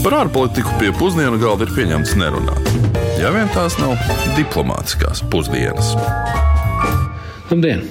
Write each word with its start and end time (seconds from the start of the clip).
Par 0.00 0.14
ārpolitiku 0.16 0.78
pie 0.80 0.94
pusdienu 0.96 1.36
galda 1.36 1.66
ir 1.66 1.72
pieņemts 1.76 2.14
nerunāt. 2.16 2.68
Ja 3.20 3.28
vien 3.34 3.50
tās 3.52 3.74
nav 3.76 4.00
diplomātiskās 4.32 5.20
pusdienas. 5.28 5.90
Labdien! 7.50 7.84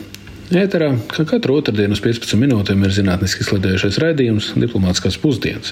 Ēterā, 0.50 0.88
kā 1.12 1.28
katru 1.30 1.60
otrdienu 1.60 1.94
uz 1.94 2.02
15 2.02 2.34
minūtēm, 2.42 2.82
ir 2.88 2.96
zinātniski 2.96 3.46
slēdējušais 3.46 4.00
raidījums 4.02 4.50
Diplomātiskās 4.58 5.20
pusdienas, 5.22 5.70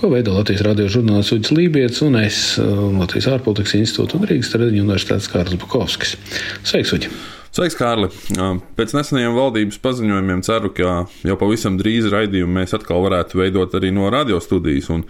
ko 0.00 0.08
veido 0.14 0.32
Latvijas 0.38 0.64
radio 0.64 0.88
žurnālists 0.88 1.36
Uģis 1.36 1.52
Lībijams 1.52 2.00
un 2.08 2.20
es, 2.22 2.42
Latvijas 2.56 3.28
ārpolitikas 3.36 3.76
institūta 3.76 4.16
un 4.16 4.24
Rīgas 4.30 4.54
Tradiņu 4.54 4.86
universitātes 4.86 5.28
Kārlis 5.28 5.60
Bukovskis. 5.60 6.16
Sveiks, 6.64 6.96
Uģi! 6.96 7.12
Sveiks, 7.54 7.76
Kārli! 7.78 8.08
Pēc 8.76 8.92
nesenajiem 8.96 9.36
valdības 9.36 9.78
paziņojumiem 9.82 10.42
ceru, 10.46 10.70
ka 10.76 10.94
jau 11.26 11.36
pavisam 11.40 11.78
drīz 11.78 12.08
raidījumu 12.12 12.58
mēs 12.58 12.74
atkal 12.76 13.04
varētu 13.04 13.40
veidot 13.40 13.76
arī 13.78 13.92
no 13.94 14.10
radio 14.12 14.40
studijas 14.42 14.90
un 14.92 15.04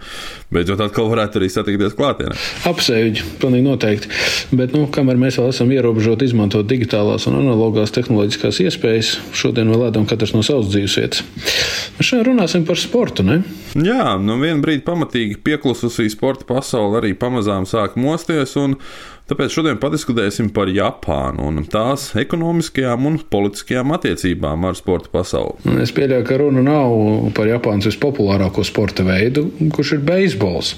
beidzot 0.53 0.81
atkal 0.85 1.09
varētu 1.11 1.41
arī 1.41 1.49
satikties 1.51 1.97
klātienē. 1.97 2.37
Apsveicu, 2.69 3.25
pilnīgi 3.41 3.65
noteikti. 3.65 4.11
Bet, 4.55 4.75
nu, 4.77 4.85
kamēr 4.93 5.19
mēs 5.19 5.39
vēl 5.41 5.51
esam 5.51 5.73
ierobežoti 5.75 6.29
izmantot 6.29 6.69
digitālās 6.69 7.27
un 7.27 7.39
analogās 7.41 7.91
tehnoloģiskās 7.97 8.61
iespējas, 8.67 9.11
šodien 9.35 9.73
vēl 9.73 9.89
ēdam 9.89 10.07
katrs 10.09 10.35
no 10.37 10.45
savas 10.45 10.71
dzīvesvietas. 10.71 11.25
Mēs 11.97 12.11
šodien 12.11 12.29
runāsim 12.31 12.67
par 12.67 12.79
sportu, 12.79 13.25
ne? 13.27 13.41
Jā, 13.75 14.15
nu 14.21 14.39
vienu 14.41 14.63
brīdi 14.63 14.85
pamatīgi 14.87 15.41
pieklususī 15.43 16.07
sporta 16.13 16.47
pasaule 16.47 17.01
arī 17.01 17.13
pamazām 17.17 17.67
sāk 17.69 17.97
mosties 17.99 18.55
un 18.59 18.77
Tāpēc 19.27 19.51
šodien 19.51 19.75
padiskutēsim 19.75 20.53
par 20.55 20.69
Japānu 20.71 21.49
un 21.49 21.65
tās 21.67 22.13
ekonomiskajām 22.15 23.09
un 23.09 23.17
politiskajām 23.27 23.91
attiecībām 23.97 24.63
ar 24.69 24.77
sporta 24.79 25.11
pasauli. 25.11 25.73
Es 25.83 25.91
pieļauju, 25.91 26.23
ka 26.29 26.37
runa 26.39 26.63
nav 26.63 26.93
par 27.35 27.49
Japānas 27.49 27.89
vispopulārāko 27.89 28.63
sporta 28.63 29.03
veidu, 29.03 29.49
kurš 29.75 29.97
ir 29.97 30.05
beisbols. 30.07 30.69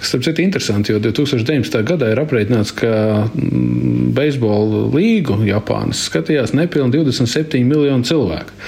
Tas 0.00 0.10
ir 0.18 0.42
interesanti, 0.42 0.90
jo 0.90 0.98
2019. 1.04 1.84
gadā 1.86 2.10
ir 2.10 2.22
aprēķināts, 2.24 2.74
ka 2.80 2.90
mm, 3.30 4.10
beisbola 4.18 4.88
līgu 4.90 5.38
Japānas 5.46 6.02
skatījās 6.08 6.50
nepilni 6.58 6.98
27 6.98 7.62
miljonu 7.62 8.10
cilvēku. 8.10 8.58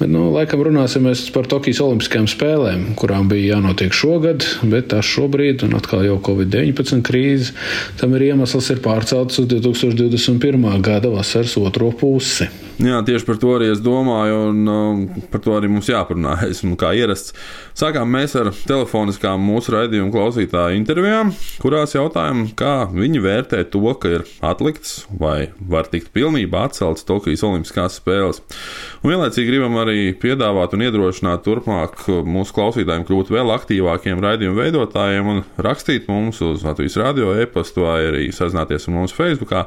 Bet, 0.00 0.08
nu, 0.12 0.26
laikam 0.36 0.66
runāsim 0.68 1.08
par 1.32 1.48
Tokijas 1.48 1.80
Olimpiskajām 1.84 2.28
spēlēm, 2.28 2.84
kurām 3.00 3.32
bija 3.32 3.56
jānotiek 3.56 3.96
šogad, 3.96 4.44
bet 4.68 4.92
tās 4.92 5.08
šobrīd, 5.08 5.64
un 5.64 5.80
atkal 5.80 6.04
jau 6.04 6.20
Covid-19 6.28 7.04
krīze, 7.04 7.56
tam 8.00 8.16
ir 8.16 8.28
iemesls 8.30 8.49
ir 8.72 8.80
pārceltas 8.82 9.38
uz 9.42 9.46
2021. 9.50 10.66
gada 10.82 11.12
vasaras 11.12 11.56
otro 11.60 11.90
pusi. 11.92 12.48
Jā, 12.80 13.02
tieši 13.04 13.26
par 13.28 13.36
to 13.36 13.50
arī 13.58 13.66
es 13.74 13.80
domāju, 13.84 14.36
un 14.54 14.68
um, 14.72 15.00
par 15.28 15.42
to 15.44 15.52
arī 15.52 15.68
mums 15.68 15.90
jāparunā. 15.90 16.38
Esmu 16.50 16.78
kā 16.80 16.94
ierasts. 16.96 17.34
Sākām 17.76 18.08
mēs 18.08 18.32
ar 18.40 18.48
telefoniskām 18.56 19.42
mūsu 19.44 19.74
raidījuma 19.74 20.08
klausītāju 20.14 20.78
intervijām, 20.78 21.34
kurās 21.60 21.92
jautājām, 21.92 22.46
kā 22.56 22.88
viņi 22.88 23.20
vērtē 23.20 23.60
to, 23.72 23.82
ka 24.00 24.14
ir 24.16 24.24
atlikts 24.48 25.02
vai 25.20 25.50
var 25.60 25.90
tikt 25.92 26.08
pilnībā 26.16 26.62
atcelts 26.70 27.04
Tokijas 27.08 27.44
Olimpiskās 27.44 27.98
spēles. 28.00 28.40
Un 29.04 29.12
vienlaicīgi 29.12 29.52
gribam 29.52 29.76
arī 29.82 30.14
piedāvāt 30.16 30.72
un 30.76 30.86
iedrošināt 30.86 31.44
turpmāk 31.44 32.06
mūsu 32.08 32.56
klausītājiem 32.56 33.04
kļūt 33.08 33.34
vēl 33.36 33.54
aktīvākiem 33.58 34.24
raidījumu 34.24 34.56
veidotājiem 34.56 35.30
un 35.34 35.44
rakstīt 35.60 36.08
mums 36.08 36.40
uz 36.44 36.64
Latvijas 36.64 36.96
radio 37.00 37.36
e-pastu 37.44 37.84
vai 37.84 38.00
arī 38.08 38.26
sazināties 38.32 38.88
ar 38.88 38.96
mums 38.96 39.16
Facebookā. 39.16 39.66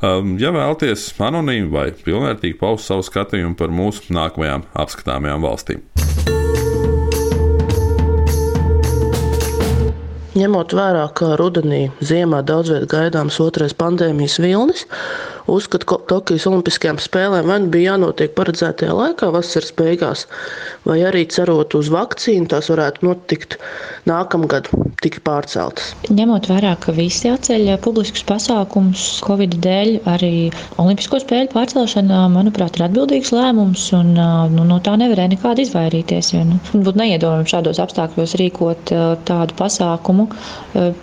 Um, 0.00 0.38
ja 0.40 0.48
vēlaties 0.48 1.10
anonīmi 1.20 1.68
vai 1.68 1.90
pilnvērtīgi 1.92 2.56
paust 2.56 2.88
savu 2.88 3.04
skatījumu 3.04 3.52
par 3.58 3.68
mūsu 3.68 4.14
nākamajām 4.16 4.64
apskatāmajām 4.80 5.44
valstīm. 5.44 5.82
Ņemot 10.40 10.72
vērā, 10.72 11.02
ka 11.12 11.34
rudenī, 11.36 11.82
ziemā 12.00 12.40
daudz 12.48 12.72
vietā 12.72 12.88
gaidāms 12.94 13.36
otrais 13.44 13.76
pandēmijas 13.76 14.38
vilnis, 14.40 14.86
uzskata, 15.48 15.86
ka 15.88 15.98
Tokijas 16.10 16.46
Olimpiskajām 16.50 17.00
spēlēm 17.00 17.48
vai 17.48 17.58
nu 17.62 17.70
bija 17.72 17.94
jānotiek 17.94 18.34
paredzētajā 18.36 18.96
laikā, 18.96 19.30
vasaras 19.34 19.72
beigās, 19.78 20.26
vai 20.88 21.00
arī 21.06 21.24
cerot 21.30 21.74
uz 21.78 21.90
vakcīnu, 21.92 22.48
tās 22.50 22.70
varētu 22.72 23.06
notikt 23.06 23.56
nākamgad, 24.08 24.68
tika 25.04 25.22
pārceltas. 25.24 25.92
Ņemot 26.10 26.48
vērā, 26.50 26.74
ka 26.82 26.94
visi 26.96 27.30
atceļ 27.30 27.74
publiskus 27.84 28.24
pasākumus 28.28 29.06
Covid 29.24 29.56
dēļ, 29.64 29.92
arī 30.10 30.32
Olimpisko 30.80 31.20
spēļu 31.22 31.52
pārcelšana, 31.54 32.24
manuprāt, 32.32 32.78
ir 32.78 32.86
atbildīgs 32.88 33.32
lēmums, 33.36 33.86
un 33.96 34.14
nu, 34.54 34.66
no 34.66 34.80
tā 34.84 34.96
nevarēja 35.00 35.34
nekādi 35.34 35.66
izvairīties. 35.66 36.32
Jo, 36.34 36.44
nu, 36.48 36.60
būtu 36.72 37.00
neiedomājami 37.00 37.52
šādos 37.52 37.80
apstākļos 37.82 38.36
rīkot 38.40 38.94
tādu 39.28 39.56
pasākumu, 39.58 40.28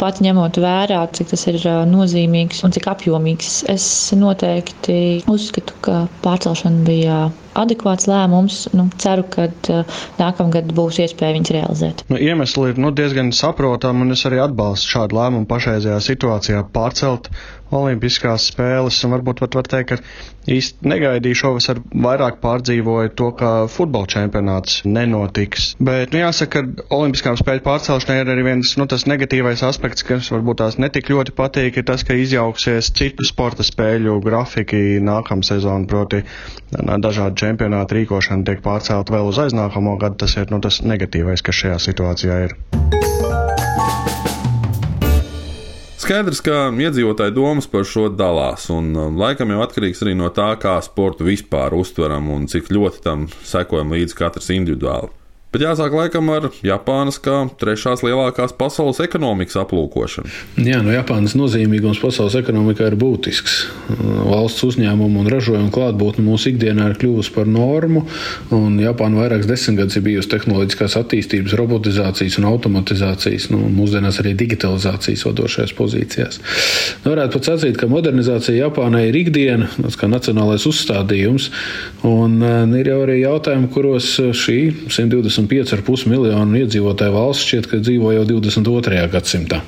pat 0.01 0.21
ņemot 0.23 0.59
vērā, 0.63 1.03
cik 1.17 1.31
tas 1.33 1.47
ir 1.51 1.61
nozīmīgs 1.89 2.63
un 2.65 2.75
cik 2.75 2.89
apjomīgs. 2.93 3.61
Es 3.71 3.87
noteikti 4.27 4.99
uzskatu, 5.33 5.75
ka 5.85 6.01
pārcelšana 6.25 6.85
bija 6.87 7.17
adekvāts 7.57 8.07
lēmums. 8.09 8.57
Nu, 8.77 8.85
ceru, 9.01 9.25
ka 9.33 9.47
uh, 9.49 9.99
nākamgad 10.19 10.69
būs 10.77 10.99
iespēja 11.05 11.37
viņus 11.39 11.53
realizēt. 11.57 12.03
Nu, 12.11 12.19
iemesli 12.21 12.71
ir 12.73 12.81
nu, 12.83 12.91
diezgan 12.95 13.31
saprotami, 13.35 14.05
un 14.05 14.15
es 14.17 14.23
arī 14.29 14.41
atbalstu 14.43 14.93
šādu 14.95 15.17
lēmumu 15.17 15.49
pašreizējā 15.49 15.97
situācijā 16.11 16.63
pārcelt 16.75 17.31
Olimpiskās 17.75 18.47
spēles, 18.51 18.99
un 19.03 19.13
varbūt 19.15 19.41
pat 19.43 19.57
var 19.59 19.67
teikt, 19.67 19.89
ka 19.91 20.51
īsti 20.51 20.87
negaidīju 20.87 21.37
šovasar 21.41 21.81
vairāk 21.91 22.39
pārdzīvoju 22.43 23.11
to, 23.19 23.29
ka 23.39 23.51
futbola 23.71 24.07
čempionāts 24.11 24.81
nenotiks. 24.87 25.73
Bet, 25.79 26.13
nu, 26.13 26.21
jāsaka, 26.21 26.63
ka 26.63 26.87
Olimpiskām 26.97 27.35
spēļu 27.39 27.63
pārcelšanai 27.65 28.21
ir 28.23 28.31
arī 28.33 28.45
viens, 28.47 28.71
nu, 28.79 28.87
tas 28.89 29.03
negatīvais 29.09 29.65
aspekts, 29.67 30.05
kas 30.07 30.31
varbūt 30.31 30.61
tās 30.63 30.79
netik 30.79 31.11
ļoti 31.11 31.35
patīk, 31.37 31.81
ir 31.81 31.87
tas, 31.87 32.05
ka 32.07 32.15
izjauksies 32.15 32.93
citu 32.95 33.27
sporta 33.27 33.65
spēļu 33.67 34.19
grafiki 34.23 35.01
nākamā 35.03 35.47
sezona, 35.47 35.87
proti 35.89 36.23
dažādu 36.71 37.35
čempionātu 37.43 37.99
rīkošana 37.99 38.47
tiek 38.47 38.63
pārcelt 38.63 39.11
vēl 39.11 39.27
uz 39.33 39.43
aiznākamo 39.47 39.97
gadu. 39.99 40.21
Tas 40.23 40.39
ir, 40.39 40.47
nu, 40.53 40.63
tas 40.63 40.79
negatīvais, 40.83 41.43
kas 41.45 41.63
šajā 41.63 41.81
situācijā 41.89 42.41
ir. 42.47 42.57
Skaidrs, 46.07 46.39
ka 46.39 46.69
iedzīvotāji 46.71 47.33
domas 47.35 47.65
par 47.67 47.81
šo 47.83 48.05
dalās, 48.07 48.69
un 48.71 48.93
um, 48.95 49.17
laikam 49.19 49.49
jau 49.51 49.57
atkarīgs 49.65 49.99
arī 50.05 50.13
no 50.15 50.29
tā, 50.31 50.53
kā 50.55 50.77
sportu 50.79 51.25
vispār 51.27 51.73
uztveram 51.75 52.29
un 52.31 52.45
cik 52.47 52.69
ļoti 52.71 53.01
tam 53.03 53.25
sekojam 53.43 53.91
līdzi 53.91 54.15
katrs 54.15 54.47
individuāli. 54.55 55.11
Bet 55.47 55.63
jāsāk 55.63 55.93
laikam 55.95 56.27
ar 56.27 56.49
Japānas 56.59 57.21
kā 57.23 57.37
trešās 57.55 58.01
lielākās 58.03 58.51
pasaules 58.59 58.97
ekonomikas 58.99 59.55
aplūkošanu. 59.61 60.27
Jā, 60.59 60.81
no 60.83 60.91
Japānas 60.91 61.37
nozīmīgums 61.39 62.01
pasaules 62.03 62.35
ekonomikā 62.35 62.89
ir 62.89 62.97
būtisks. 62.99 63.55
Valsts 64.27 64.65
uzņēmumu 64.67 65.21
un 65.23 65.29
ražojumu 65.31 65.71
klātbūtne 65.71 66.25
mūsu 66.25 66.51
ikdienā 66.51 66.89
ir 66.91 66.97
kļuvusi 66.99 67.31
par 67.31 67.47
normu, 67.47 68.03
un 68.51 68.75
Japāna 68.83 69.21
vairākas 69.21 69.47
desmitgadus 69.47 69.95
ir 69.95 70.03
bijusi 70.09 70.33
tehnoloģiskās 70.33 70.97
attīstības, 70.99 71.55
robotizācijas 71.61 72.35
un 72.41 72.49
automatizācijas, 72.51 73.47
nu, 73.55 73.61
mūsdienās 73.79 74.19
arī 74.19 74.35
digitalizācijas 74.43 75.23
vadošajās 75.29 75.75
pozīcijās. 75.79 76.41
Nu, 77.05 77.13
varētu 77.13 77.37
pat 77.39 77.49
sacīt, 77.53 77.79
ka 77.79 77.87
modernizācija 77.91 78.65
Japānai 78.65 79.05
ir 79.13 79.21
ikdiena, 79.23 79.71
tas 79.79 79.95
kā 79.95 80.11
nacionālais 80.11 80.67
uzstādījums, 80.67 81.47
un 82.03 82.37
uh, 82.43 82.77
ir 82.83 82.91
jau 82.91 82.99
arī 83.07 83.21
jautājumi, 83.23 83.71
kuros 83.71 84.11
šī 84.35 84.59
120 84.91 85.36
25,5 85.37 86.07
miljonu 86.09 86.59
iedzīvotāju 86.61 87.13
valsts 87.13 87.45
šķiet, 87.47 87.69
ka 87.69 87.79
dzīvo 87.83 88.13
jau 88.15 88.25
22. 88.27 89.03
gadsimtā. 89.13 89.61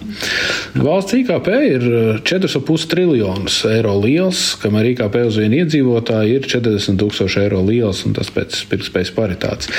Valsts 0.79 1.17
IKP 1.19 1.49
ir 1.67 1.87
4,5 2.27 2.59
eh, 2.59 2.87
triljonus 2.91 3.59
eiro 3.69 3.95
liels, 4.01 4.43
kamēr 4.61 4.91
IKP 4.93 5.19
uz 5.27 5.39
vienu 5.41 5.61
iedzīvotāju 5.63 6.39
ir 6.39 6.47
40 6.49 6.99
tūkstoši 7.01 7.43
eiro 7.45 7.61
liels, 7.65 8.03
un 8.07 8.15
tas 8.17 8.31
pēc 8.33 8.63
pirktspējas 8.71 9.13
paritātes. 9.17 9.73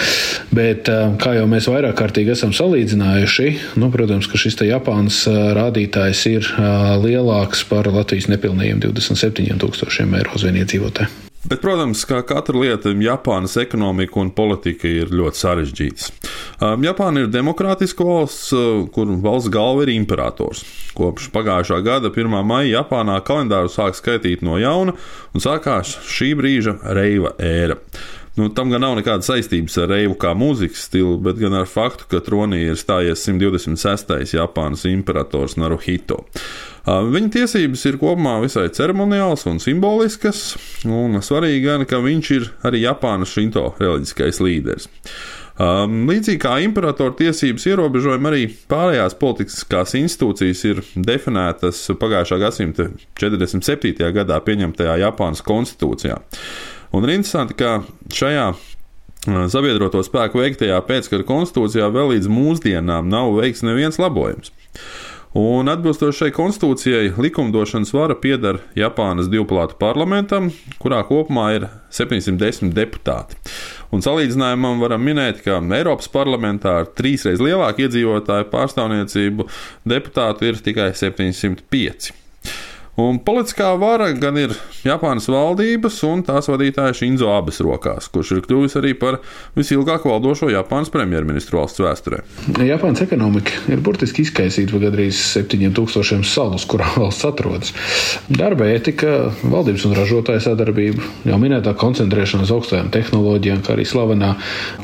Bet, 0.55 0.89
eh, 0.89 1.17
kā 1.21 1.35
jau 1.39 1.47
mēs 1.51 1.71
vairāk 1.71 1.99
kārtīgi 2.01 2.35
esam 2.37 2.55
salīdzinājuši, 2.57 3.49
nu, 3.81 3.91
protams, 3.95 4.31
ka 4.31 4.41
šis 4.41 4.61
Japānas 4.71 5.25
eh, 5.31 5.41
rādītājs 5.57 6.27
ir 6.31 6.53
lielāks 7.01 7.65
par 7.69 7.89
Latvijas 7.91 8.29
nepilnījiem 8.31 8.83
27 8.83 9.59
tūkstošiem 9.61 10.15
eiro 10.21 10.37
uz 10.37 10.47
vienu 10.47 10.65
iedzīvotāju. 10.65 11.30
Bet, 11.41 11.63
protams, 11.63 12.03
kā 12.05 12.19
katra 12.29 12.61
lieta, 12.61 12.91
Japānas 12.93 13.55
ekonomika 13.63 14.19
un 14.21 14.29
politika 14.37 14.85
ir 14.91 15.09
ļoti 15.09 15.41
sarežģītas. 15.41 16.11
Um, 16.61 16.85
Japāna 16.85 17.23
ir 17.23 17.31
demokrātiska 17.33 18.05
valsts, 18.05 18.51
uh, 18.53 18.83
kur 18.93 19.09
valsts 19.25 19.49
galva 19.53 19.87
ir 19.87 19.95
imperators. 19.95 20.61
Kopš 20.99 21.31
pagājušā 21.33 21.81
gada 21.87 22.13
1. 22.13 22.37
maija 22.45 22.83
Japānā 22.83 23.17
kalendāru 23.25 23.73
sāk 23.73 23.97
skaitīt 23.97 24.45
no 24.45 24.59
jauna 24.61 24.93
un 25.33 25.41
sākās 25.41 25.97
šī 26.05 26.35
brīža 26.37 26.77
reiva 26.93 27.33
ēra. 27.41 27.81
Nu, 28.37 28.47
tam 28.55 28.71
gan 28.71 28.85
nav 28.85 28.95
nekādas 28.99 29.27
saistības 29.33 29.75
ar 29.83 29.89
reivu 29.91 30.15
kā 30.21 30.31
mūzikas 30.39 30.85
stilu, 30.87 31.17
bet 31.25 31.41
gan 31.41 31.57
ar 31.59 31.67
faktu, 31.69 32.07
ka 32.13 32.21
tronī 32.25 32.63
ir 32.69 32.79
stājies 32.79 33.25
126. 33.27 34.37
Japānas 34.37 34.85
imperators 34.89 35.57
Naruhito. 35.61 36.23
Viņa 36.87 37.33
tiesības 37.35 37.83
ir 37.91 37.99
kopumā 38.01 38.39
visai 38.41 38.71
ceremoniāls 38.73 39.45
un 39.51 39.61
simboliskas, 39.61 40.55
un 40.89 41.19
svarīgi 41.25 41.61
gan, 41.67 41.85
ka 41.89 42.01
viņš 42.01 42.31
ir 42.37 42.49
arī 42.67 42.87
Japānas 42.87 43.35
šinto 43.35 43.67
reliģiskais 43.81 44.41
līderis. 44.41 44.89
Um, 45.61 46.07
līdzīgi 46.09 46.41
kā 46.41 46.55
imperatora 46.65 47.13
tiesības 47.19 47.67
ierobežojumi, 47.69 48.29
arī 48.31 48.45
pārējās 48.71 49.17
politiskās 49.21 49.93
institūcijas 49.99 50.63
ir 50.71 50.81
definētas 50.97 51.83
pagājušā 52.01 52.39
gadsimta 52.41 52.87
47. 53.21 53.93
gadā 54.17 54.39
pieņemtajā 54.47 54.97
Japānas 55.03 55.45
konstitūcijā. 55.45 56.17
Un 56.97 57.05
ir 57.05 57.13
interesanti, 57.19 57.59
ka 57.61 57.83
šajā 58.09 58.47
sabiedroto 59.53 60.01
spēku 60.07 60.41
veiktajā 60.41 60.81
pēckara 60.89 61.29
konstitūcijā 61.29 61.91
vēl 61.93 62.15
līdz 62.15 62.33
mūsdienām 62.33 63.13
nav 63.13 63.35
veikts 63.37 63.61
neviens 63.67 64.01
labojums. 64.01 64.55
Un 65.39 65.71
atbilstoši 65.71 66.25
šai 66.25 66.33
konstitūcijai, 66.35 67.13
likumdošanas 67.23 67.93
vara 67.95 68.17
pieder 68.19 68.57
Japānas 68.75 69.29
divpalātu 69.31 69.77
parlamentam, 69.79 70.49
kurā 70.83 71.05
kopumā 71.07 71.45
ir 71.55 71.67
710 71.95 72.73
deputāti. 72.75 73.39
Un 73.95 74.03
salīdzinājumam 74.03 74.83
varam 74.83 75.05
minēt, 75.07 75.45
ka 75.45 75.61
Eiropas 75.79 76.11
parlamentā 76.11 76.81
ar 76.81 76.91
trīsreiz 76.99 77.39
lielāku 77.39 77.87
iedzīvotāju 77.87 78.49
pārstāvniecību 78.51 79.47
deputātu 79.95 80.51
ir 80.51 80.59
tikai 80.67 80.91
705. 80.99 82.11
Un 82.99 83.21
politiskā 83.23 83.71
vara 83.79 84.09
gan 84.19 84.37
ir 84.41 84.53
Japānas 84.83 85.29
valdības 85.31 85.99
un 86.09 86.25
tās 86.27 86.49
vadītāja 86.51 86.95
Šinzo 86.97 87.29
Abes 87.31 87.61
rokās, 87.63 88.09
kurš 88.11 88.33
ir 88.35 88.41
kļuvis 88.45 88.75
arī 88.81 88.93
par 88.99 89.21
visilgāk 89.57 90.07
valdošo 90.09 90.49
Japānas 90.51 90.91
premjerministru 90.93 91.61
valsts 91.61 91.83
vēsturē. 91.85 92.23
Japānas 92.67 93.05
ekonomika 93.05 93.55
ir 93.71 93.83
burtiski 93.85 94.25
izkaisīta 94.27 94.75
par 94.75 94.85
gandrīz 94.89 95.21
7000 95.37 96.27
salus, 96.27 96.67
kurā 96.71 96.89
valsts 97.01 97.29
atrodas. 97.29 97.75
Darba 98.29 98.69
etika, 98.75 99.31
valdības 99.45 99.87
un 99.87 99.97
ražotāja 99.97 100.43
sadarbība, 100.49 101.07
jau 101.31 101.39
minētā 101.41 101.77
koncentrēšanās 101.79 102.53
augstajām 102.57 102.91
tehnoloģijām, 102.95 103.63
kā 103.67 103.77
arī 103.77 103.87
slavenā 103.89 104.33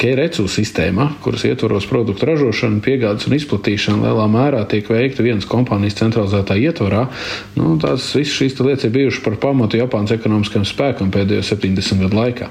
Keirecu 0.00 0.46
sistēma, 0.52 1.10
kuras 1.24 1.44
ietvaros 1.48 1.88
produktu 1.90 2.30
ražošana, 2.30 2.80
piegādes 2.84 3.26
un 3.28 3.36
izplatīšana 3.40 4.06
lielā 4.06 4.30
mērā 4.30 4.62
tiek 4.70 4.88
veikta 4.92 5.26
vienas 5.26 5.48
kompānijas 5.50 5.98
centralizētā 5.98 6.58
ietvarā. 6.68 7.06
Nu, 7.58 7.74
tās 7.96 8.12
visas 8.16 8.36
šīs 8.36 8.58
lietas 8.60 8.86
ir 8.86 8.92
bijušas 8.94 9.24
par 9.24 9.36
pamatu 9.40 9.78
Japānas 9.80 10.12
ekonomiskajam 10.16 10.66
spēkam 10.68 11.12
pēdējo 11.14 11.44
70 11.48 12.04
gadu 12.04 12.18
laikā. 12.20 12.50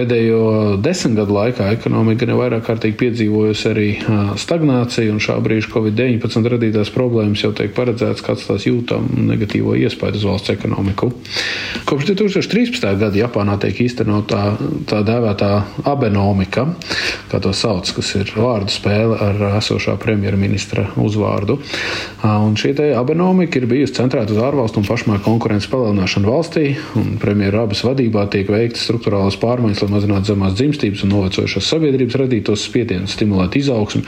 Pēdējo 0.00 0.78
desmit 0.80 1.18
gadu 1.18 1.34
laikā 1.36 1.66
ekonomika 1.74 2.24
nevairāk 2.24 2.62
kārtīgi 2.64 2.96
piedzīvojusi 3.02 3.66
arī 3.68 3.88
stagnāciju, 4.40 5.12
un 5.12 5.18
šā 5.20 5.34
brīža 5.44 5.68
Covid-19 5.74 6.48
radītās 6.54 6.88
problēmas 6.94 7.42
jau 7.44 7.50
tiek 7.52 7.74
paredzēts, 7.76 8.24
kāds 8.24 8.46
tās 8.48 8.64
jūtam 8.64 9.10
negatīvo 9.28 9.74
iespēju 9.76 10.16
uz 10.16 10.24
valsts 10.24 10.54
ekonomiku. 10.54 11.10
Kopš 11.84 12.14
2013. 12.14 12.86
gada 13.02 13.20
Japānā 13.20 13.58
tiek 13.60 13.82
īstenota 13.84 14.30
tā, 14.30 14.70
tā 14.88 15.02
dēvētā 15.04 15.50
abenomika, 15.92 16.64
kā 17.28 17.42
to 17.44 17.52
sauc, 17.52 17.92
kas 17.98 18.14
ir 18.22 18.32
vārdu 18.40 18.72
spēle 18.72 19.20
ar 19.20 19.44
esošā 19.58 19.98
premjerministra 20.00 20.86
uzvārdu. 20.96 21.58
Un 22.24 22.56
šī 22.56 22.72
abenomika 22.96 23.60
ir 23.60 23.68
bijusi 23.68 23.98
centrēta 24.00 24.32
uz 24.32 24.40
ārvalstu 24.48 24.80
un 24.80 24.88
pašmāju 24.88 25.26
konkurences 25.28 25.68
palielināšanu 25.68 26.32
valstī, 26.32 26.66
un 26.96 27.20
premjera 27.20 27.66
abas 27.68 27.84
vadībā 27.84 28.24
tiek 28.32 28.48
veiktas 28.48 28.88
struktūrālas 28.88 29.36
pārmaiņas 29.44 29.89
lai 29.90 29.98
mazinātu 29.98 30.30
zemās 30.30 30.54
dzimstības 30.58 31.04
un 31.04 31.12
novecojušās 31.14 31.70
sabiedrības 31.74 32.18
radītos 32.22 32.64
spiedienus, 32.68 33.14
stimulētu 33.16 33.60
izaugsmu. 33.60 34.02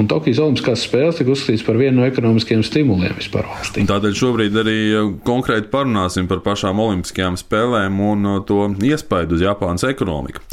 Un 0.00 0.08
Tokijas 0.10 0.40
Olimpiskās 0.44 0.86
spēles 0.88 1.20
tika 1.20 1.34
uzskatīts 1.34 1.66
par 1.66 1.78
vienu 1.80 2.00
no 2.00 2.08
ekonomiskiem 2.08 2.64
stimuliem 2.66 3.16
vispār 3.18 3.48
valstī. 3.50 3.84
Tātad 3.88 4.16
šobrīd 4.18 4.56
arī 4.62 4.78
konkrēti 5.26 5.70
parunāsim 5.72 6.28
par 6.30 6.42
pašām 6.46 6.80
Olimpiskajām 6.88 7.38
spēlēm 7.40 8.00
un 8.10 8.28
to 8.48 8.68
iespaidu 8.88 9.38
uz 9.38 9.44
Japānas 9.44 9.86
ekonomiku. 9.88 10.44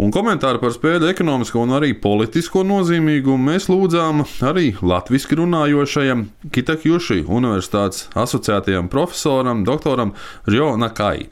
Un 0.00 0.08
komentāru 0.14 0.56
par 0.62 0.72
spēļu 0.72 1.10
ekonomisko 1.10 1.60
un 1.60 1.74
arī 1.76 1.90
politisko 2.00 2.62
nozīmīgumu 2.64 3.50
mēs 3.50 3.66
lūdzām 3.68 4.22
arī 4.48 4.70
latviešu 4.80 5.42
runājošajam 5.42 6.22
Kitakjuši 6.56 7.26
Universitātes 7.28 8.06
asociētajam 8.16 8.88
profesoram, 8.88 9.60
doktoram 9.68 10.14
Žio 10.48 10.70
Nakai. 10.80 11.28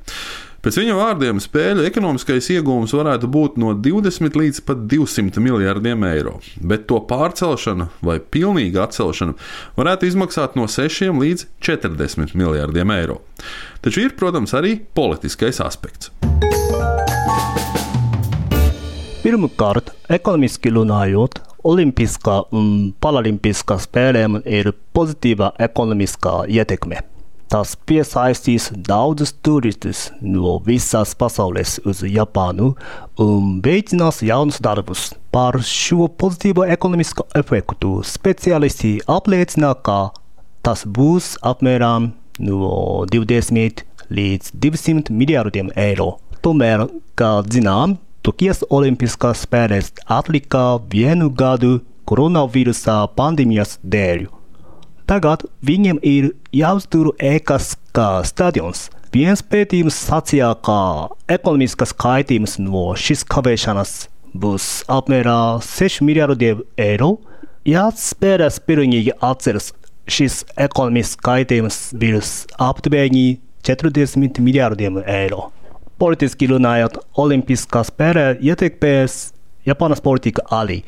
Pēc 0.58 0.74
viņa 0.74 0.94
vārdiem 0.98 1.38
spēļu 1.38 1.84
ekonomiskais 1.86 2.48
iegūms 2.50 2.90
varētu 2.98 3.28
būt 3.30 3.60
no 3.62 3.76
20 3.78 4.34
līdz 4.40 4.60
pat 4.66 4.80
200 4.90 5.38
miljardiem 5.38 6.02
eiro, 6.08 6.32
bet 6.58 6.88
to 6.90 6.96
pārcelšana 7.06 7.86
vai 8.02 8.16
pilnīga 8.18 8.88
atcelšana 8.88 9.36
varētu 9.76 10.08
izmaksāt 10.08 10.56
no 10.58 10.66
6 10.66 11.12
līdz 11.14 11.44
40 11.62 12.34
miljardiem 12.34 12.90
eiro. 12.90 13.20
Taču 13.86 14.02
ir, 14.02 14.16
protams, 14.18 14.50
arī 14.58 14.80
politiskais 14.98 15.60
aspekts. 15.62 16.10
Pirmkārt, 19.22 19.92
ekonomiski 20.10 20.74
runājot, 20.74 21.38
Olimpiskā 21.70 22.40
un 22.54 22.90
Paralimpiskā 22.98 23.78
spēlēm 23.82 24.40
ir 24.42 24.72
pozitīva 24.96 25.52
ekonomiskā 25.68 26.48
ietekme. 26.50 27.04
Tas 27.48 27.70
piesaistīs 27.88 28.66
daudzus 28.84 29.30
turistus 29.40 30.08
no 30.20 30.58
visas 30.66 31.14
pasaules 31.16 31.78
uz 31.88 32.02
Japānu 32.04 32.74
un 33.24 33.54
veicinās 33.64 34.20
jaunus 34.20 34.60
darbus. 34.60 35.14
Par 35.32 35.56
šo 35.64 36.10
pozitīvo 36.20 36.66
ekonomisko 36.68 37.24
efektu 37.40 38.02
speciālisti 38.04 38.98
apliecina, 39.08 39.72
ka 39.72 40.10
tas 40.60 40.84
būs 40.84 41.38
apmēram 41.40 42.12
no 42.44 43.06
20 43.08 43.84
līdz 44.12 44.52
200 44.52 45.16
miljardiem 45.16 45.72
eiro. 45.76 46.18
Tomēr, 46.44 46.84
kā 47.16 47.38
zinām, 47.48 47.96
Tokijas 48.22 48.60
Olimpiskās 48.68 49.46
spēles 49.46 49.94
atlika 50.04 50.82
vienu 50.92 51.30
gadu 51.32 51.78
koronavīrusa 52.08 53.06
pandēmijas 53.16 53.78
dēļ. 53.80 54.28
Tagad 55.08 55.46
viņiem 55.64 56.02
ir 56.04 56.32
jāuztur 56.52 57.14
ēkas 57.16 57.70
kā 57.96 58.20
stadions. 58.28 58.90
Viens 59.08 59.40
pētījums 59.40 59.96
sacīja, 60.04 60.50
ka 60.60 61.08
ekonomiskas 61.32 61.94
kaitījums 61.96 62.58
no 62.60 62.90
šīs 62.92 63.24
kavēšanas 63.32 63.94
būs 64.36 64.66
apmēram 64.92 65.62
6 65.64 66.04
miljardiem 66.04 66.60
eiro. 66.76 67.14
Ja 67.64 67.86
spēlēs 67.88 68.60
pilnīgi 68.68 69.16
atceras, 69.24 69.72
šis 70.04 70.42
ekonomisks 70.60 71.16
kaitījums 71.24 71.80
būs 71.96 72.34
aptuveni 72.60 73.38
40 73.64 74.42
miljardiem 74.44 75.00
eiro. 75.08 75.48
Politiski 75.98 76.52
runājot, 76.52 77.00
Olimpiskā 77.16 77.80
spēlē 77.88 78.34
ietekmēs 78.44 79.16
Japānas 79.66 80.04
politika 80.04 80.44
arī. 80.52 80.82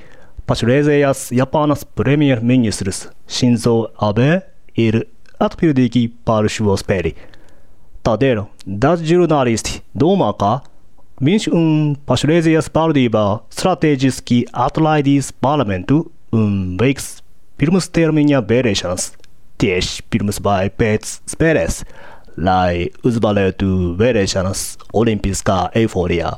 Pašreizējās 0.49 1.29
Japānas 1.37 1.85
premjerministrs 1.99 3.09
Shinzo 3.31 3.91
Abe 4.01 4.41
ir 4.79 5.03
atbildīgi 5.41 6.07
par 6.25 6.49
šo 6.53 6.77
spēli. 6.81 7.15
Tādēļ 8.07 8.43
daži 8.65 9.15
žurnālisti 9.15 9.81
domā, 9.93 10.31
ka 10.41 10.61
viņš 11.21 11.49
un 11.53 11.97
pašreizējās 12.09 12.71
valdībā 12.73 13.25
strateģiski 13.53 14.47
atlaidīs 14.67 15.33
parlamentu 15.37 16.07
un 16.33 16.79
veiks 16.81 17.19
pirmstermiņa 17.61 18.41
vēlēšanas 18.49 19.11
tieši 19.61 20.07
pirms 20.09 20.41
vai 20.41 20.71
pēc 20.73 21.19
spēlēs, 21.29 21.83
lai 22.41 22.89
uzvarētu 23.05 23.97
vēlēšanas 24.01 24.65
olimpiskā 24.97 25.67
eiforijā. 25.77 26.33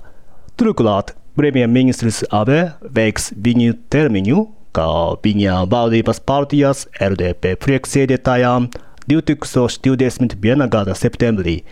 Turklāt 1.32 1.52
premjerministrs 1.52 2.24
Abe 2.30 2.74
veiks 2.82 3.32
viņu 3.32 3.74
termiņu, 3.90 4.48
kā 4.72 5.16
viņa 5.24 5.64
valdības 5.70 6.20
partijas 6.20 6.86
LDP 7.00 7.56
priekšsēdētājām 7.56 8.68
2021. 9.08 10.68
gada 10.68 10.94
septembrī, 10.94 11.62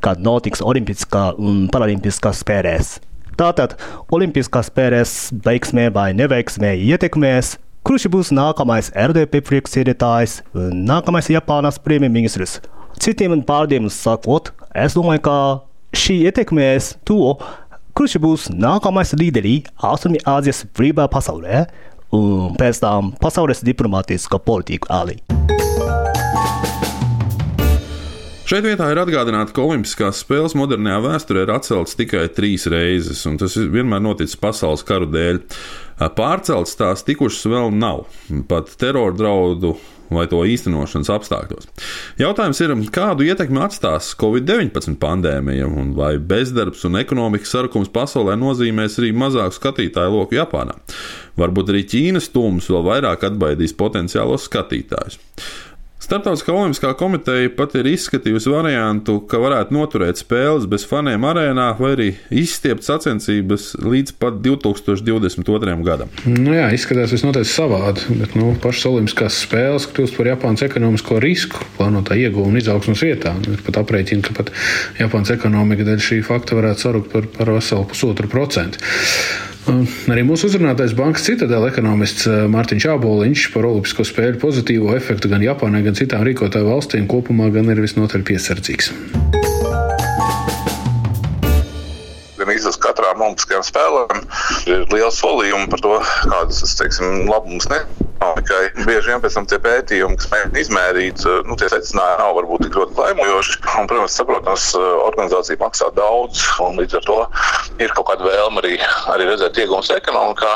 kad 0.00 0.20
notiks 0.20 0.60
Olimpiskā 0.60 1.34
un 1.38 1.68
Paralimpiskā 1.72 2.32
spēlēs. 2.32 3.00
Tātad 3.36 3.76
Olimpiskās 4.12 4.68
spēlēs 4.68 5.32
veiksmē 5.44 5.90
vai 5.92 6.12
neveiksmē 6.12 6.76
ietekmēs, 6.76 7.56
kurš 7.84 8.08
būs 8.12 8.32
nākamais 8.36 8.92
RDP 8.92 9.40
priekšsēdētājs 9.48 10.42
un 10.54 10.84
nākamais 10.84 11.30
Japānas 11.32 11.80
premjerministrs. 11.80 12.60
Citiem 13.00 13.40
vārdiem 13.48 13.88
sakot, 13.88 14.52
es 14.74 14.96
domāju, 14.96 15.24
ka 15.24 15.36
šī 15.96 16.20
ietekmēs 16.28 16.96
to, 17.08 17.36
kurš 17.96 18.18
būs 18.20 18.50
nākamais 18.52 19.14
līderis 19.16 19.70
Austrumāzijas 19.88 20.66
brīvā 20.76 21.06
pasaulē 21.08 21.62
un 22.16 22.52
pēc 22.60 22.82
tam 22.82 23.14
pasaules 23.22 23.64
diplomātiskā 23.64 24.40
politika 24.44 25.00
arī. 25.00 25.16
Šeit 28.46 28.62
vietā 28.62 28.92
ir 28.92 29.00
atgādināts, 29.02 29.50
ka 29.50 29.64
Olimpiskās 29.64 30.20
spēles 30.22 30.54
modernajā 30.54 31.00
vēsturē 31.02 31.46
ir 31.46 31.54
atceltas 31.56 31.96
tikai 31.98 32.28
trīs 32.36 32.68
reizes, 32.70 33.24
un 33.26 33.40
tas 33.40 33.56
vienmēr 33.56 34.04
noticis 34.04 34.38
pasaules 34.38 34.84
karu 34.86 35.08
dēļ. 35.10 35.40
Pārceltas 36.14 36.76
tās 36.78 37.02
tikušas 37.08 37.48
vēl 37.50 37.72
nav. 37.74 38.04
Pat 38.46 38.70
terora 38.78 39.16
draudu 39.16 39.72
vai 40.10 40.26
to 40.30 40.42
īstenošanas 40.46 41.10
apstākļos. 41.16 41.68
Jautājums 42.20 42.60
ir, 42.62 42.74
kādu 42.94 43.26
ietekmi 43.26 43.62
atstās 43.64 44.12
Covid-19 44.20 44.98
pandēmija, 45.02 45.68
un 45.68 45.92
vai 45.98 46.16
bezdarbs 46.18 46.86
un 46.88 47.00
ekonomikas 47.00 47.54
sarukums 47.56 47.92
pasaulē 47.92 48.36
nozīmēs 48.40 49.00
arī 49.00 49.12
mazāku 49.16 49.58
skatītāju 49.58 50.16
loku 50.18 50.38
Japānā. 50.38 50.78
Varbūt 51.36 51.72
arī 51.72 51.84
Ķīnas 51.90 52.30
tūms 52.32 52.70
vēl 52.72 52.84
vairāk 52.86 53.26
atbaidīs 53.28 53.76
potenciālos 53.76 54.46
skatītājus. 54.48 55.18
Startautiskā 56.06 56.52
olimpiskā 56.54 56.92
komiteja 56.94 57.50
pat 57.58 57.72
ir 57.80 57.88
izskatījusi 57.90 58.52
variantu, 58.52 59.16
ka 59.26 59.40
varētu 59.42 59.74
noturēt 59.74 60.20
spēles 60.20 60.68
bez 60.70 60.84
faniem 60.86 61.24
arēnā 61.26 61.64
vai 61.80 61.88
arī 61.96 62.06
izstiept 62.30 62.86
sacensības 62.86 63.72
līdz 63.82 64.14
pat 64.22 64.36
2022. 64.44 65.74
gadam. 65.88 66.12
Nu 66.30 66.54
jā, 66.54 66.68
izskatās 66.76 67.10
visnotaļ 67.16 67.48
savādi, 67.50 68.06
bet 68.20 68.36
nu, 68.38 68.52
pašas 68.62 68.86
olimpiskās 68.92 69.40
spēles 69.48 69.88
kļūst 69.96 70.14
par 70.20 70.30
Japānas 70.30 70.62
ekonomisko 70.68 71.18
risku 71.26 71.66
plānotā 71.74 72.14
ieguvuma 72.22 72.54
un 72.54 72.62
izaugsmas 72.62 73.02
vietā. 73.02 73.34
Ir 73.50 73.66
pat 73.66 73.82
aprēķina, 73.82 74.28
ka 74.28 74.38
pat 74.38 74.54
Japānas 75.00 75.34
ekonomika 75.34 75.90
dēļ 75.90 76.06
šī 76.06 76.22
fakta 76.30 76.60
varētu 76.60 76.86
sarukt 76.86 77.10
par, 77.16 77.26
par 77.34 77.50
veselu 77.58 77.90
pusotru 77.90 78.30
procentu. 78.30 78.78
Arī 79.66 80.22
mūsu 80.22 80.46
uzrunātais 80.46 80.92
bankas 80.94 81.24
citadēla 81.26 81.72
ekonomists 81.72 82.28
eh, 82.30 82.44
Mārtiņš 82.50 82.84
Āboliņš 82.92 83.46
par 83.50 83.66
Olimpisko 83.66 84.06
spēļu 84.06 84.38
pozitīvo 84.42 84.92
efektu 84.94 85.30
gan 85.32 85.42
Japānai, 85.42 85.82
gan 85.82 85.98
citām 85.98 86.22
rīkotāju 86.28 86.68
valstīm 86.68 87.08
kopumā 87.10 87.48
gan 87.54 87.72
ir 87.74 87.82
visnotaļ 87.82 88.22
piesardzīgs. 88.30 88.92
Visas 92.46 92.78
katrām 92.78 93.24
Olimpiskajām 93.26 93.66
spēlēm 93.66 94.22
ir 94.70 94.86
liels 94.94 95.18
solījums 95.18 95.66
par 95.72 95.82
to, 95.82 95.96
kādas 96.30 96.78
teiksim, 96.78 97.24
labumus 97.26 97.66
nesniedz 97.72 98.05
ekonomikai. 98.26 98.84
Bieži 98.86 99.10
vien 99.10 99.22
pēc 99.22 99.36
tam 99.36 99.46
tie 99.46 99.58
pētījumi, 99.62 100.16
kas 100.18 100.30
mēģina 100.32 100.60
izmērīt, 100.60 101.24
eh, 101.26 101.42
nu, 101.46 101.56
tie 101.56 101.68
secinājumi 101.70 102.18
nav 102.20 102.34
varbūt 102.38 102.64
tik 102.66 102.78
ļoti 102.78 102.96
laimojoši. 102.98 103.58
Un, 103.78 103.86
protams, 103.86 104.16
saprotams, 104.16 104.74
eh, 104.74 104.86
organizācija 105.06 105.60
maksā 105.60 105.90
daudz, 105.94 106.42
un 106.60 106.76
līdz 106.80 106.96
ar 106.96 107.04
to 107.06 107.18
ir 107.78 107.88
kaut 107.94 108.06
kāda 108.10 108.26
vēlme 108.26 108.62
arī, 108.62 108.78
arī 109.12 109.28
redzēt 109.30 109.58
iegūmus 109.62 109.90
ekonomikā. 109.94 110.52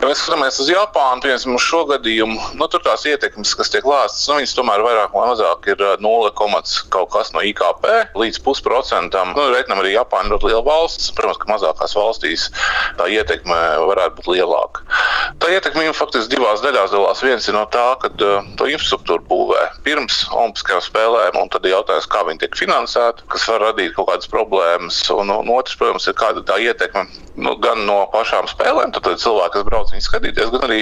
Ja 0.00 0.08
mēs 0.08 0.22
skatāmies 0.22 0.60
uz 0.60 0.68
Japānu, 0.68 1.22
piemēram, 1.22 1.54
uz 1.54 1.62
šo 1.62 1.84
gadījumu, 1.86 2.38
nu, 2.54 2.68
tur 2.68 2.80
tās 2.80 3.06
ietekmes, 3.06 3.54
kas 3.54 3.70
tiek 3.70 3.84
lēstas, 3.84 4.28
nu, 4.28 4.40
viņas 4.40 4.56
tomēr 4.56 4.84
vairāk 4.84 5.14
vai 5.14 5.28
mazāk 5.32 5.68
ir 5.68 5.76
0, 6.00 6.26
eh, 6.26 6.32
kaut 6.90 7.10
kas 7.10 7.32
no 7.32 7.40
IKP 7.40 8.14
līdz 8.14 8.42
pusprocentam. 8.42 9.34
Nu, 9.36 9.50
Reiķinām 9.52 9.80
arī 9.82 9.96
Japāna 9.96 10.34
ļoti 10.34 10.50
liela 10.50 10.64
valsts. 10.64 11.12
Protams, 11.16 11.38
ka 11.38 11.52
mazākās 11.52 11.94
valstīs 11.96 12.50
tā 12.98 13.06
ietekme 13.08 13.56
varētu 13.86 14.20
būt 14.20 14.26
lielāka. 14.36 14.82
Tā 15.40 15.50
ietekme 15.52 15.86
ir 15.86 15.96
faktiski 15.96 16.36
divās 16.36 16.62
daļās 16.64 16.92
sadalās. 17.06 17.22
Viens 17.22 17.48
ir 17.48 17.54
no 17.54 17.64
tā, 17.70 17.96
ka 18.00 18.10
uh, 18.10 18.46
to 18.58 18.66
infrastruktūru 18.66 19.22
būvē 19.28 19.62
pirms 19.84 20.26
Olimpiskajām 20.32 20.82
spēlēm, 20.82 21.38
un 21.38 21.48
tad 21.48 21.64
ir 21.64 21.76
jautājums, 21.76 22.08
kā 22.10 22.24
viņi 22.26 22.42
tiek 22.42 22.56
finansēti, 22.56 23.26
kas 23.28 23.46
var 23.48 23.62
radīt 23.62 23.94
kaut 23.94 24.08
kādas 24.10 24.28
problēmas. 24.30 25.02
Un, 25.10 25.30
un 25.30 25.52
otrs, 25.54 25.76
protams, 25.76 26.06
ir 26.08 26.16
kāda 26.18 26.42
tā 26.46 26.58
ietekme 26.58 27.06
nu, 27.36 27.54
gan 27.60 27.84
no 27.86 27.98
pašām 28.12 28.48
spēlēm, 28.50 28.92
tad, 28.94 29.04
tad 29.04 29.20
cilvēki, 29.20 29.54
kas 29.56 29.66
brauc 29.68 29.92
viņu 29.92 30.04
skatīties, 30.06 30.52
gan 30.54 30.66
arī 30.68 30.80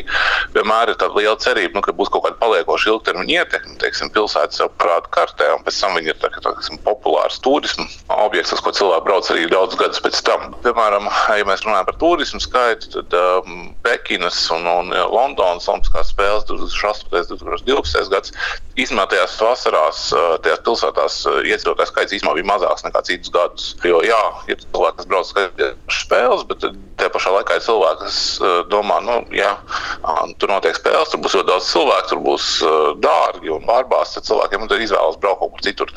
vienmēr 0.55 0.93
ir 0.93 0.99
tāda 1.01 1.19
liela 1.19 1.37
cerība, 1.43 1.75
nu, 1.77 1.83
ka 1.85 1.95
būs 1.97 2.13
kaut 2.15 2.27
kāda 2.27 2.39
paliekoša 2.41 2.93
ilgtermiņa 2.93 3.39
ietekme, 3.41 3.77
teiksim, 3.83 4.13
pilsētas 4.15 4.63
jau 4.63 4.69
parāda 4.79 5.11
kartē, 5.15 5.51
un 5.57 5.65
pēc 5.67 5.81
tam 5.83 5.99
viņi 5.99 6.13
ir 6.13 6.21
tā, 6.23 6.31
tā, 6.37 6.45
teiksim, 6.47 6.81
populārs 6.87 7.41
turismu 7.45 7.87
objekts, 8.15 8.55
uz 8.55 8.63
ko 8.65 8.75
cilvēki 8.77 9.07
brauc 9.09 9.31
arī 9.35 9.49
daudz 9.51 9.79
gadus 9.81 10.03
pēc 10.05 10.23
tam. 10.27 10.55
Piemēram, 10.65 11.11
ja 11.41 11.49
mēs 11.49 11.65
runājam 11.67 11.91
par 11.91 11.99
turismu 12.01 12.43
skaitu, 12.43 12.93
tad 12.95 13.19
um, 13.19 13.67
Pekinas 13.85 14.39
un, 14.55 14.69
un 14.71 14.95
Londonas 14.95 15.69
Olimpiskās 15.71 16.14
spēles 16.15 16.47
2008. 16.49 17.35
un 17.35 17.55
2012. 17.67 18.13
gads. 18.15 18.33
Īsumā 18.81 19.05
tajās 19.11 19.37
vasarās, 19.39 20.01
tajās 20.43 20.63
pilsētās 20.67 21.19
iedzīvotāju 21.45 21.91
skaits 21.91 22.17
īstenībā 22.17 22.39
bija 22.39 22.49
mazāks 22.55 22.87
nekā 22.87 23.05
citus 23.07 23.35
gadus. 23.35 23.69
Jo, 23.87 24.01
jā, 24.07 24.21
ir 24.51 24.59
cilvēki, 24.63 24.99
kas 25.01 25.11
brauc 25.11 25.29
skatīties 25.29 26.01
spēles, 26.01 26.47
bet 26.49 26.65
tajā 26.65 27.13
pašā 27.15 27.35
laikā 27.37 27.59
ir 27.59 27.65
cilvēki, 27.67 28.09
kas 28.09 28.19
domā, 28.73 28.99
nu, 29.05 29.21
jā, 29.35 29.53
tur 30.43 30.51
notiek 30.51 30.79
spēles, 30.79 31.13
tur 31.13 31.23
būs 31.23 31.37
ļoti 31.39 31.51
daudz 31.51 31.71
cilvēku, 31.71 32.11
tur 32.11 32.23
būs 32.25 32.49
dārgi 33.05 33.53
un 33.55 33.67
pārbāzti. 33.69 34.25
Cilvēkiem 34.27 34.67
ir 34.67 34.85
izvēles 34.89 35.21
braukt 35.23 35.43
kaut 35.45 35.55
kur 35.55 35.65
citur. 35.67 35.93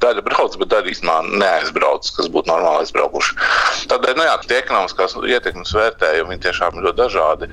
Daļa 0.00 0.24
brauc, 0.26 0.56
bet 0.60 0.72
daļa 0.72 0.92
īstenībā 0.92 1.40
neaizbrauc, 1.40 2.12
kas 2.16 2.28
būtu 2.32 2.50
normāli 2.50 2.84
aizbraukuši. 2.84 3.36
Tādēļ, 3.90 4.16
nu 4.18 4.26
jā, 4.28 4.36
tie 4.44 4.60
ekonomiskās 4.60 5.16
ietekmes 5.20 5.74
vērtējumi 5.76 6.40
tiešām 6.44 6.78
ir 6.78 6.88
ļoti 6.88 7.00
dažādi. 7.00 7.50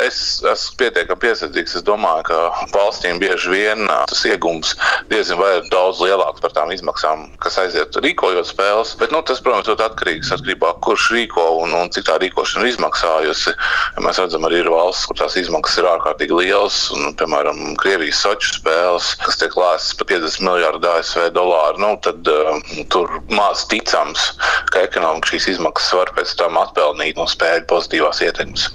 Es 0.00 0.40
esmu 0.46 0.78
pietiekami 0.80 1.24
piesardzīgs. 1.40 1.76
Es 1.80 1.86
domāju, 1.86 2.24
ka 2.28 2.38
valstīm 2.74 3.20
bieži 3.20 3.50
vien 3.50 3.86
tas 3.88 4.24
iegums 4.28 4.74
diezgan 5.10 5.40
vai 5.40 5.52
daudz 5.72 6.00
lielāks 6.02 6.40
par 6.42 6.52
tām 6.52 6.72
izmaksām, 6.74 7.28
kas 7.40 7.58
aiziet 7.58 7.96
rīkojot 7.96 8.48
spēles. 8.48 8.96
Bet, 9.00 9.12
nu, 9.14 9.22
tas, 9.22 9.40
protams, 9.40 9.68
ir 9.68 9.80
atkarīgs 9.80 10.32
atkarībā 10.34 10.70
no 10.70 10.78
kurš 10.84 11.10
rīko 11.14 11.46
un, 11.62 11.72
un 11.74 11.90
cik 11.90 12.06
tā 12.08 12.18
rīkošana 12.20 12.66
ir 12.66 12.74
izmaksājusi. 12.74 13.54
Ja 13.96 14.04
mēs 14.04 14.20
redzam, 14.20 14.44
arī 14.46 14.60
ir 14.62 14.70
valsts, 14.72 15.08
kur 15.08 15.18
tās 15.18 15.36
izmaksas 15.40 15.80
ir 15.80 15.88
ārkārtīgi 15.90 16.36
lielas. 16.36 16.78
Un, 16.94 17.14
piemēram, 17.18 17.74
Krievijas 17.80 18.22
soču 18.22 18.54
spēles, 18.58 19.14
kas 19.24 19.40
tiek 19.40 19.56
lēstas 19.58 19.96
par 19.98 20.10
50 20.12 20.46
miljardu 20.46 20.92
ASV 20.92 21.30
dolāru. 21.36 21.82
Nu, 21.82 21.94
tad 22.04 22.28
uh, 22.30 22.60
tur 22.92 23.20
maz 23.32 23.64
ticams, 23.70 24.32
ka 24.70 24.84
ekonomika 24.86 25.34
šīs 25.34 25.54
izmaksas 25.56 25.96
var 25.96 26.14
pēc 26.18 26.36
tam 26.40 26.60
atpelnīt 26.60 27.20
un 27.20 27.30
spēļu 27.30 27.66
pozitīvās 27.70 28.22
ietekmes. 28.28 28.70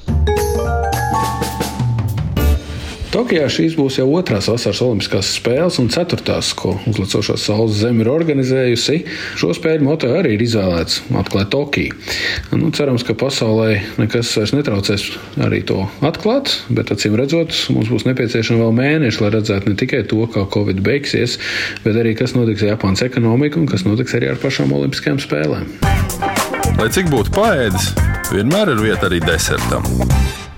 Tokijā 3.15 3.45
šīs 3.47 3.77
būs 3.79 3.95
jau 3.95 4.09
otrās 4.17 4.49
vasaras 4.51 4.81
Olimpiskās 4.83 5.29
spēles 5.37 5.77
un 5.79 5.85
ceturtās, 5.93 6.49
ko 6.59 6.73
uzlicošā 6.91 7.37
Saules 7.39 7.77
Zeme 7.79 8.03
ir 8.03 8.09
organizējusi. 8.11 8.97
Šo 9.39 9.53
spēļu 9.55 9.87
moto 9.87 10.09
arī 10.11 10.33
ir 10.35 10.43
izvēlēts 10.43 10.97
atklāt 11.21 11.53
Tokiju. 11.53 11.95
Nu, 12.59 12.73
cerams, 12.75 13.05
ka 13.07 13.15
pasaulē 13.15 13.79
nekas 14.01 14.33
vairs 14.35 14.51
netraucēs 14.57 15.07
arī 15.47 15.61
to 15.63 15.85
atklāt, 16.03 16.57
bet 16.67 16.91
acīm 16.91 17.15
redzot, 17.15 17.55
mums 17.71 17.93
būs 17.93 18.03
nepieciešama 18.09 18.65
vēl 18.65 18.77
mēneši, 18.81 19.23
lai 19.23 19.31
redzētu 19.37 19.71
ne 19.71 19.79
tikai 19.79 20.03
to, 20.11 20.19
kā 20.35 20.43
Covid 20.51 20.83
beigsies, 20.83 21.39
bet 21.87 21.95
arī 21.95 22.17
kas 22.19 22.35
notiks 22.35 22.67
ar 22.67 22.75
Japānas 22.75 23.07
ekonomiku 23.07 23.63
un 23.63 23.71
kas 23.71 23.87
notiks 23.87 24.19
arī 24.19 24.33
ar 24.33 24.43
pašām 24.43 24.75
Olimpiskajām 24.75 25.23
spēlēm. 25.23 25.71
Lai 26.75 26.91
cik 26.91 27.07
būtu 27.15 27.31
paēdis, 27.39 27.93
vienmēr 28.35 28.75
ir 28.75 28.87
vieta 28.89 29.07
arī 29.07 29.23
desertam. 29.23 29.87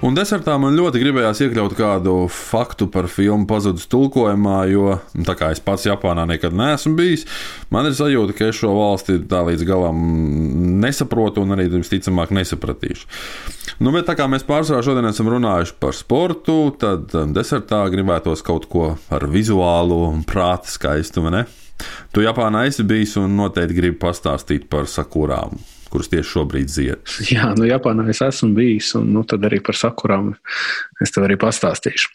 Un 0.07 0.15
desertā 0.15 0.53
man 0.55 0.75
ļoti 0.77 1.01
gribējās 1.01 1.41
iekļaut 1.43 1.73
kādu 1.75 2.11
faktu 2.31 2.85
par 2.93 3.09
filmu 3.11 3.43
Pazudus 3.49 3.89
tulkojumā, 3.91 4.61
jo 4.71 4.93
tā 5.27 5.35
kā 5.35 5.49
es 5.51 5.59
pats 5.59 5.83
Japānā 5.83 6.23
nekad 6.29 6.55
neesmu 6.55 6.93
bijis, 6.95 7.25
man 7.73 7.89
ir 7.89 7.97
sajūta, 7.97 8.35
ka 8.37 8.47
es 8.47 8.61
šo 8.61 8.71
valsti 8.77 9.17
tā 9.27 9.41
līdz 9.49 9.67
galam 9.67 9.99
nesaprotu 10.79 11.43
un 11.43 11.51
arī 11.57 11.67
visticamāk 11.73 12.31
nesapratīšu. 12.39 13.03
Nu, 13.83 13.91
bet 13.91 14.07
tā 14.07 14.15
kā 14.15 14.29
mēs 14.31 14.47
pārsvarā 14.47 14.85
šodien 14.85 15.09
esam 15.09 15.27
runājuši 15.33 15.75
par 15.83 15.97
sportu, 15.97 16.59
tad 16.79 17.11
um, 17.11 17.35
desertā 17.35 17.83
gribētos 17.91 18.45
kaut 18.47 18.69
ko 18.71 18.93
ar 19.11 19.27
vizuālu 19.27 20.05
un 20.07 20.23
prāta 20.27 20.71
skaistumu. 20.71 21.43
Tu 22.15 22.23
Japānā 22.23 22.63
esi 22.69 22.87
bijis 22.87 23.19
un 23.19 23.35
noteikti 23.41 23.75
gribi 23.81 23.99
pastāstīt 24.07 24.71
par 24.71 24.87
sakurām 24.87 25.59
kuras 25.91 26.09
tieši 26.11 26.29
šobrīd 26.29 26.71
zied. 26.71 27.15
Jā, 27.33 27.51
nu, 27.57 27.67
Japānā 27.69 28.07
es 28.11 28.21
esmu 28.25 28.53
bijis, 28.57 28.93
un 28.99 29.11
nu, 29.15 29.23
tad 29.27 29.45
arī 29.47 29.59
par 29.63 29.77
sakurām 29.79 30.33
es 31.03 31.13
tev 31.15 31.27
arī 31.27 31.39
pastāstīšu. 31.41 32.13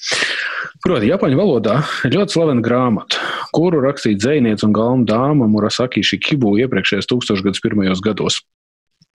Proti, 0.82 1.10
Japāņu 1.10 1.38
valodā 1.38 1.80
ir 2.06 2.16
ļoti 2.16 2.36
slavena 2.36 2.64
grāmata, 2.64 3.20
kuru 3.54 3.82
rakstīja 3.84 4.20
dzinieks 4.20 4.66
un 4.66 4.74
galvenā 4.76 5.08
dāma 5.12 5.48
Murasaki 5.50 6.02
Shikibu 6.06 6.56
iepriekšējos 6.64 7.10
tūkstošgadus 7.10 7.62
pirmajos 7.64 8.02
gados. 8.04 8.42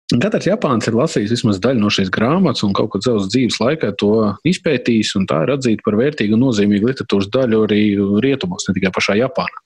Katrs 0.05 0.45
Japāns 0.45 0.85
ir 0.85 0.93
lasījis 0.93 1.31
vismaz 1.33 1.57
daļu 1.63 1.81
no 1.81 1.89
šīs 1.89 2.12
grāmatas, 2.13 2.62
un 2.67 2.75
kaut 2.77 2.91
kad 2.93 3.01
savas 3.07 3.25
dzīves 3.33 3.55
laikā 3.57 3.89
to 3.97 4.12
izpētījis, 4.45 5.15
un 5.17 5.25
tā 5.25 5.39
ir 5.47 5.55
atzīta 5.55 5.81
par 5.88 5.97
vērtīgu 5.97 6.38
un 6.38 6.43
nozīmīgu 6.45 6.91
literatūras 6.91 7.31
daļu 7.33 7.62
arī 7.65 7.79
rietumos, 8.21 8.67
ne 8.67 8.75
tikai 8.77 8.91
pašā 8.93 9.15
Japānā. 9.17 9.63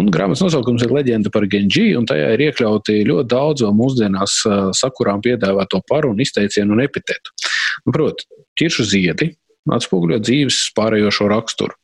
Un 0.00 0.08
grāmatas 0.14 0.40
nosaukums 0.46 0.86
ir 0.86 0.94
Leģenda 0.96 1.32
par 1.34 1.44
Genji, 1.52 1.90
un 1.98 2.08
tajā 2.08 2.32
ir 2.38 2.46
iekļauti 2.46 3.02
ļoti 3.10 3.28
daudz 3.28 3.66
mūsdienās 3.76 4.38
sakurām 4.80 5.20
piedāvāto 5.26 5.82
paru 5.84 6.14
un 6.14 6.24
izteicienu 6.24 6.78
un 6.78 6.80
epitetu. 6.86 7.36
Nu, 7.84 7.92
Protams, 7.92 8.30
ķiršu 8.56 8.88
ziedi, 8.94 9.34
atspoguļo 9.76 10.22
dzīves 10.24 10.70
pārējošo 10.78 11.28
raksturu. 11.36 11.76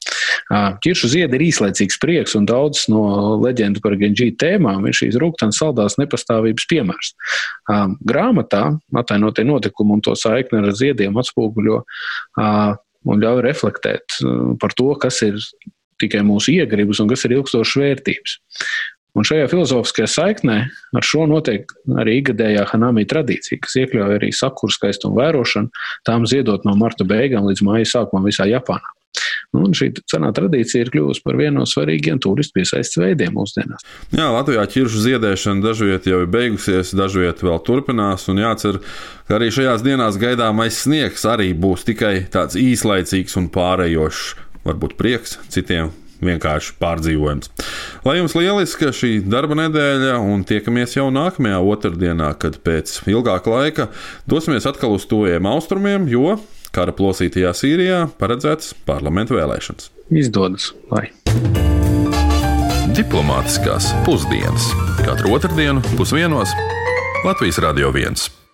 Ķiršu 0.53 1.11
ziedi 1.11 1.38
ir 1.38 1.45
īslaicīgs 1.49 1.99
prieks, 2.03 2.37
un 2.38 2.47
daudz 2.47 2.85
no 2.93 3.35
leģendu 3.43 3.83
par 3.83 3.97
Genji 3.99 4.31
tēmām 4.38 4.87
ir 4.87 4.95
šīs 4.95 5.19
rūkstošās 5.19 5.59
saldās 5.59 5.99
nepastāvības 5.99 6.69
piemērs. 6.71 7.15
Grāmatā 8.07 8.65
atainotie 9.03 9.47
notikumi 9.49 9.97
un 9.97 10.05
to 10.07 10.15
saikni 10.19 10.62
ar 10.62 10.76
ziediem 10.79 11.19
atspoguļo 11.19 11.81
un 13.07 13.23
ļauj 13.23 13.43
reflektēt 13.47 14.21
par 14.62 14.75
to, 14.79 14.93
kas 15.03 15.23
ir 15.26 15.41
tikai 16.03 16.23
mūsu 16.26 16.55
iegribas 16.55 17.00
un 17.03 17.11
kas 17.11 17.25
ir 17.26 17.38
ilgstošas 17.38 17.83
vērtības. 17.83 18.38
Un 19.17 19.25
šajā 19.25 19.47
filozofiskajā 19.49 20.09
saiknē 20.12 20.57
ar 20.99 21.07
šo 21.07 21.25
notiek 21.31 21.71
arī 22.03 22.19
ikgadējā 22.21 22.67
Hanami 22.75 23.07
tradīcija, 23.09 23.62
kas 23.65 23.79
iekļauj 23.81 24.19
arī 24.19 24.29
sakuru 24.37 24.75
skaistumu 24.75 25.17
vērošanu, 25.23 25.73
tām 26.05 26.26
ziedot 26.29 26.67
no 26.69 26.75
marta 26.76 27.07
beigām 27.09 27.49
līdz 27.49 27.65
māja 27.65 27.88
sākumam 27.95 28.29
visā 28.29 28.45
Japānā. 28.50 28.93
Un 29.55 29.75
šī 29.76 29.91
senā 30.11 30.33
tradīcija 30.37 30.85
ir 30.85 30.91
kļuvusi 30.93 31.23
par 31.25 31.38
vienu 31.38 31.61
no 31.61 31.67
svarīgiem 31.69 32.19
turistu 32.23 32.59
piesaistes 32.59 32.99
veidiem 33.00 33.37
mūsdienās. 33.37 33.85
Jā, 34.17 34.29
Latvijā 34.35 34.65
ķiršu 34.73 35.05
ziedēšana 35.07 35.65
dažviet 35.65 36.09
jau 36.11 36.23
ir 36.25 36.31
beigusies, 36.33 36.95
dažviet 36.97 37.45
vēl 37.47 37.61
turpinās. 37.67 38.26
Un 38.33 38.43
jācer, 38.43 38.81
ka 39.29 39.38
arī 39.38 39.53
šajās 39.55 39.85
dienās 39.87 40.19
gaidāmais 40.21 40.83
sniegs 40.85 41.25
arī 41.29 41.53
būs 41.57 41.87
tikai 41.88 42.17
tāds 42.33 42.59
īslaicīgs 42.61 43.38
un 43.41 43.49
pārējošs, 43.55 44.35
varbūt 44.67 44.99
prieks 44.99 45.38
citiem. 45.53 45.95
Vienkārši 46.17 46.79
pārdzīvojums. 46.81 47.50
Lai 48.07 48.15
jums 48.17 48.33
lieliska 48.38 48.88
šī 48.97 49.19
darba 49.29 49.53
nedēļa, 49.59 50.15
un 50.25 50.47
tiekamies 50.49 50.97
jau 50.97 51.11
nākamajā 51.12 51.59
otrdienā, 51.61 52.31
kad 52.41 52.57
pēc 52.65 53.03
ilgāka 53.12 53.53
laika 53.53 53.91
dosimies 54.25 54.65
atkal 54.65 54.97
uz 54.97 55.05
tuviem 55.11 55.45
austrumiem, 55.50 56.09
jo 56.09 56.38
kara 56.76 56.95
plosītajā 56.97 57.52
Sīrijā 57.56 58.00
paredzētas 58.21 58.75
parlamentu 58.88 59.38
vēlēšanas. 59.38 59.90
Izdodas, 60.12 60.71
lai. 60.92 61.09
Diplomātiskās 62.97 63.90
pusdienas 64.06 64.71
katru 65.02 65.35
otrdienu 65.37 65.85
pusdienos 65.99 66.54
Latvijas 67.26 67.61
Radio 67.64 67.92
1. 67.92 68.46